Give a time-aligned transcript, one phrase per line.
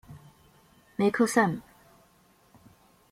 [0.95, 1.59] 梅克赛姆。